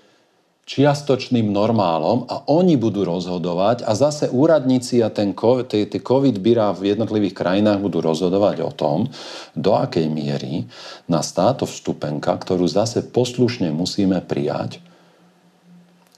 [0.67, 6.91] čiastočným normálom a oni budú rozhodovať a zase úradníci a ten COVID, COVID byra v
[6.91, 9.07] jednotlivých krajinách budú rozhodovať o tom,
[9.55, 10.67] do akej miery
[11.07, 14.83] nás táto vstupenka, ktorú zase poslušne musíme prijať,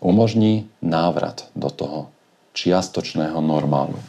[0.01, 1.99] umožní návrat do toho
[2.57, 4.01] čiastočného normálu.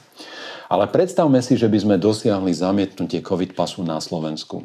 [0.73, 4.65] Ale predstavme si, že by sme dosiahli zamietnutie COVID pasu na Slovensku.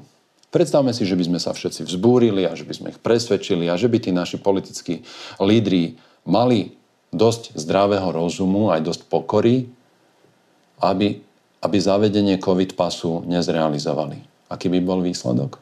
[0.56, 3.76] Predstavme si, že by sme sa všetci vzbúrili a že by sme ich presvedčili a
[3.76, 5.04] že by tí naši politickí
[5.44, 6.80] lídri mali
[7.12, 9.68] dosť zdravého rozumu, aj dosť pokory,
[10.80, 11.20] aby,
[11.60, 14.48] aby zavedenie COVID pasu nezrealizovali.
[14.48, 15.60] Aký by bol výsledok?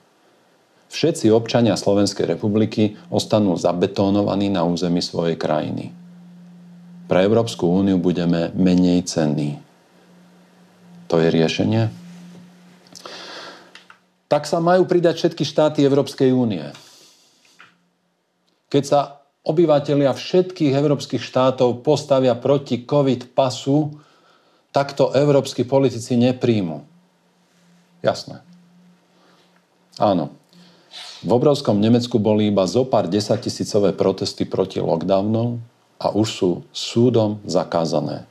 [0.94, 5.90] Všetci občania Slovenskej republiky ostanú zabetónovaní na území svojej krajiny.
[7.10, 9.58] Pre Európsku úniu budeme menej cenní.
[11.10, 12.03] To je riešenie?
[14.34, 16.66] Tak sa majú pridať všetky štáty Európskej únie.
[18.74, 23.94] Keď sa obyvateľia všetkých európskych štátov postavia proti COVID pasu,
[24.74, 26.82] tak to európsky politici nepríjmu.
[28.02, 28.42] Jasné.
[30.02, 30.34] Áno.
[31.22, 35.62] V obrovskom Nemecku boli iba zo pár desaťtisícové protesty proti lockdownom
[36.02, 38.26] a už sú súdom zakázané.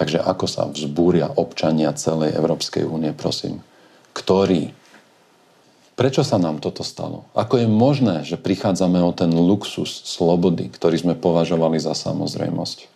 [0.00, 3.60] Takže ako sa vzbúria občania celej Európskej únie, prosím?
[4.16, 4.79] Ktorí?
[5.98, 7.28] Prečo sa nám toto stalo?
[7.36, 12.88] Ako je možné, že prichádzame o ten luxus slobody, ktorý sme považovali za samozrejmosť?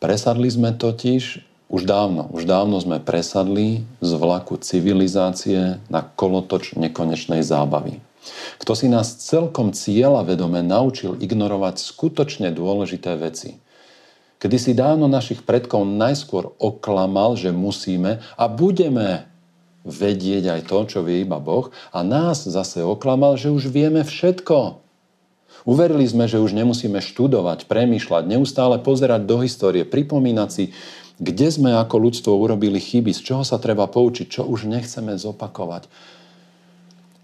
[0.00, 7.40] Presadli sme totiž už dávno, už dávno sme presadli z vlaku civilizácie na kolotoč nekonečnej
[7.40, 8.00] zábavy.
[8.56, 13.56] Kto si nás celkom cieľa vedome naučil ignorovať skutočne dôležité veci–
[14.44, 19.24] Kedy si dávno našich predkov najskôr oklamal, že musíme a budeme
[19.84, 24.80] vedieť aj to, čo vie iba Boh a nás zase oklamal, že už vieme všetko.
[25.64, 30.64] Uverili sme, že už nemusíme študovať, premýšľať, neustále pozerať do histórie, pripomínať si,
[31.16, 35.86] kde sme ako ľudstvo urobili chyby, z čoho sa treba poučiť, čo už nechceme zopakovať.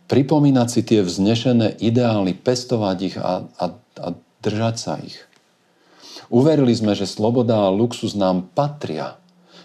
[0.09, 4.09] Pripomínať si tie vznešené ideály, pestovať ich a, a, a
[4.41, 5.21] držať sa ich.
[6.31, 9.19] Uverili sme, že sloboda a luxus nám patria.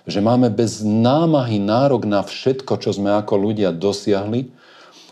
[0.06, 4.54] Že máme bez námahy nárok na všetko, čo sme ako ľudia dosiahli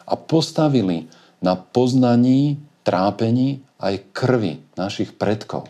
[0.05, 1.09] a postavili
[1.41, 5.67] na poznaní, trápení aj krvi našich predkov.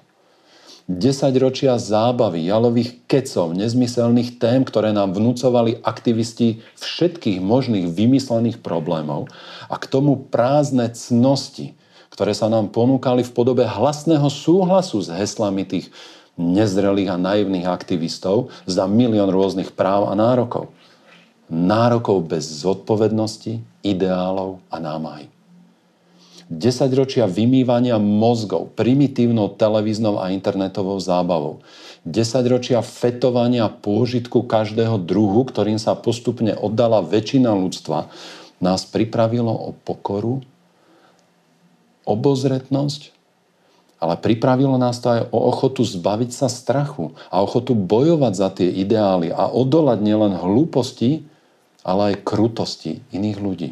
[0.92, 9.32] 10 ročia zábavy, jalových kecov, nezmyselných tém, ktoré nám vnúcovali aktivisti všetkých možných vymyslených problémov
[9.72, 11.80] a k tomu prázdne cnosti,
[12.12, 15.88] ktoré sa nám ponúkali v podobe hlasného súhlasu s heslami tých
[16.38, 20.74] nezrelých a naivných aktivistov za milión rôznych práv a nárokov.
[21.52, 25.30] Nárokov bez zodpovednosti, ideálov a námahy.
[26.54, 31.64] Desaťročia vymývania mozgov primitívnou televíznou a internetovou zábavou.
[32.04, 38.12] Desaťročia fetovania pôžitku každého druhu, ktorým sa postupne oddala väčšina ľudstva,
[38.60, 40.44] nás pripravilo o pokoru
[42.04, 43.13] obozretnosť,
[44.04, 48.68] ale pripravilo nás to aj o ochotu zbaviť sa strachu a ochotu bojovať za tie
[48.68, 51.24] ideály a odolať nielen hlúposti,
[51.88, 53.72] ale aj krutosti iných ľudí.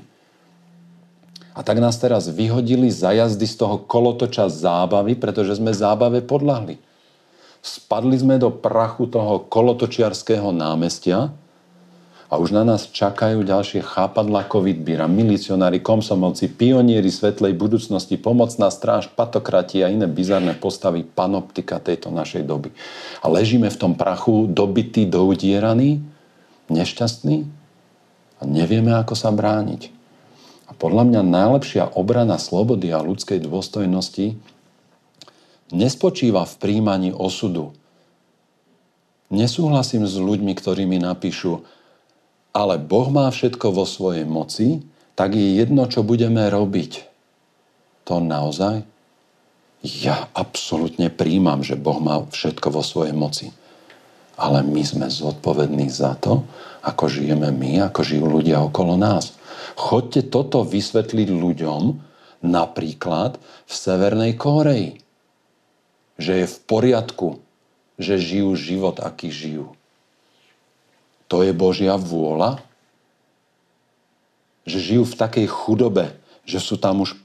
[1.51, 6.79] A tak nás teraz vyhodili za jazdy z toho kolotoča zábavy, pretože sme zábave podľahli.
[7.59, 11.35] Spadli sme do prachu toho kolotočiarského námestia
[12.31, 19.11] a už na nás čakajú ďalšie chápadla COVID-bíra, milicionári, komsomolci, pionieri svetlej budúcnosti, pomocná stráž,
[19.11, 22.71] patokrati a iné bizarné postavy panoptika tejto našej doby.
[23.19, 25.99] A ležíme v tom prachu dobitý, doudieraný,
[26.71, 27.43] nešťastný
[28.39, 29.91] a nevieme, ako sa brániť.
[30.65, 34.39] A podľa mňa najlepšia obrana slobody a ľudskej dôstojnosti
[35.75, 37.75] nespočíva v príjmaní osudu.
[39.27, 41.67] Nesúhlasím s ľuďmi, ktorí mi napíšu,
[42.51, 44.83] ale Boh má všetko vo svojej moci,
[45.15, 47.07] tak je jedno, čo budeme robiť.
[48.07, 48.83] To naozaj?
[49.81, 53.49] Ja absolútne príjmam, že Boh má všetko vo svojej moci.
[54.35, 56.43] Ale my sme zodpovední za to,
[56.81, 59.37] ako žijeme my, ako žijú ľudia okolo nás.
[59.77, 61.81] Chodte toto vysvetliť ľuďom
[62.41, 64.97] napríklad v Severnej Kóreji.
[66.17, 67.27] Že je v poriadku,
[68.01, 69.77] že žijú život, aký žijú
[71.31, 72.59] to je Božia vôľa?
[74.67, 76.11] Že žijú v takej chudobe,
[76.43, 77.15] že sú tam už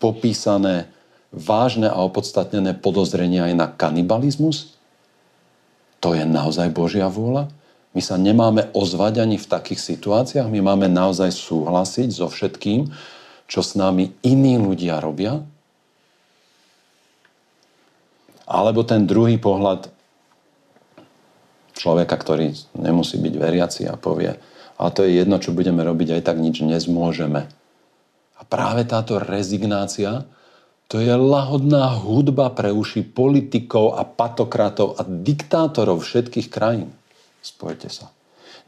[0.00, 0.88] popísané
[1.28, 4.72] vážne a opodstatnené podozrenia aj na kanibalizmus?
[6.00, 7.52] To je naozaj Božia vôľa?
[7.92, 12.88] My sa nemáme ozvať ani v takých situáciách, my máme naozaj súhlasiť so všetkým,
[13.44, 15.44] čo s nami iní ľudia robia?
[18.48, 19.92] Alebo ten druhý pohľad,
[21.78, 24.34] človeka, ktorý nemusí byť veriaci a povie,
[24.78, 27.50] a to je jedno, čo budeme robiť, aj tak nič nezmôžeme.
[28.38, 30.26] A práve táto rezignácia,
[30.86, 36.94] to je lahodná hudba pre uši politikov a patokratov a diktátorov všetkých krajín.
[37.42, 38.14] Spojte sa.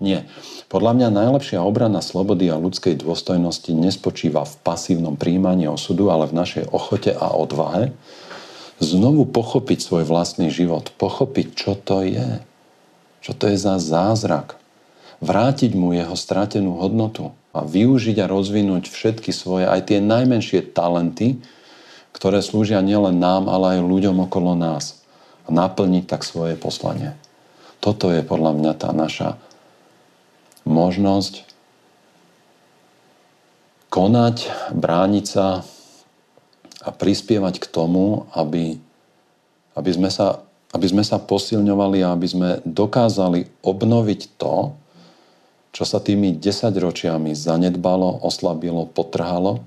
[0.00, 0.26] Nie.
[0.72, 6.36] Podľa mňa najlepšia obrana slobody a ľudskej dôstojnosti nespočíva v pasívnom príjmaní osudu, ale v
[6.40, 7.92] našej ochote a odvahe
[8.80, 12.40] znovu pochopiť svoj vlastný život, pochopiť, čo to je,
[13.20, 14.56] čo to je za zázrak,
[15.20, 21.40] vrátiť mu jeho stratenú hodnotu a využiť a rozvinúť všetky svoje, aj tie najmenšie talenty,
[22.16, 25.00] ktoré slúžia nielen nám, ale aj ľuďom okolo nás
[25.46, 27.16] a naplniť tak svoje poslanie.
[27.80, 29.40] Toto je podľa mňa tá naša
[30.68, 31.48] možnosť
[33.90, 34.36] konať,
[34.76, 35.66] brániť sa
[36.80, 38.80] a prispievať k tomu, aby,
[39.76, 40.40] aby, sme sa,
[40.70, 44.74] aby sme sa posilňovali a aby sme dokázali obnoviť to,
[45.70, 49.62] čo sa tými desaťročiami zanedbalo, oslabilo, potrhalo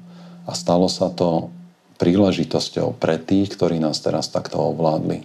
[0.47, 1.51] a stalo sa to
[1.99, 5.23] príležitosťou pre tých, ktorí nás teraz takto ovládli.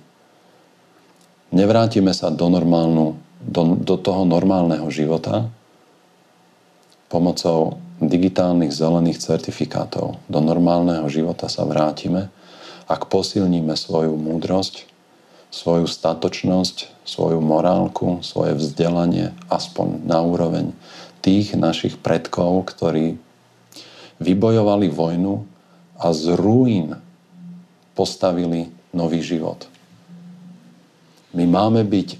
[1.51, 5.49] Nevrátime sa do, normálnu, do, do toho normálneho života,
[7.09, 12.31] pomocou digitálnych zelených certifikátov do normálneho života sa vrátime,
[12.87, 14.88] ak posilníme svoju múdrosť,
[15.49, 20.77] svoju statočnosť, svoju morálku, svoje vzdelanie aspoň na úroveň
[21.25, 23.17] tých našich predkov, ktorí
[24.21, 25.47] vybojovali vojnu
[25.99, 26.99] a z ruín
[27.97, 29.67] postavili nový život.
[31.35, 32.19] My máme byť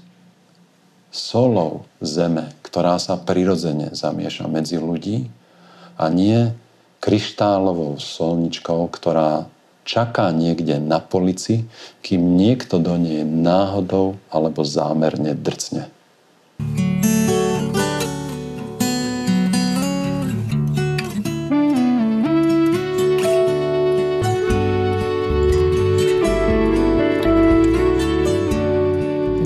[1.09, 5.29] solou zeme, ktorá sa prirodzene zamieša medzi ľudí
[5.97, 6.53] a nie
[7.01, 9.49] kryštálovou solničkou, ktorá
[9.89, 11.65] čaká niekde na polici,
[12.05, 15.89] kým niekto do nej náhodou alebo zámerne drcne.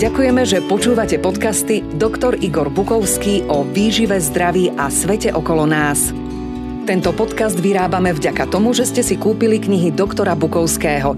[0.04, 2.36] Ďakujeme, že počúvate podcasty Dr.
[2.44, 6.23] Igor Bukovský o výžive, zdraví a svete okolo nás.
[6.84, 11.16] Tento podcast vyrábame vďaka tomu, že ste si kúpili knihy doktora Bukovského.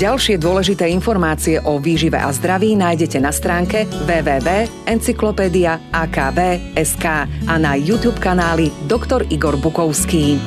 [0.00, 8.72] Ďalšie dôležité informácie o výžive a zdraví nájdete na stránke www.encyklopedia.akb.sk a na YouTube kanáli
[8.88, 9.28] Dr.
[9.28, 10.40] Igor Bukovský.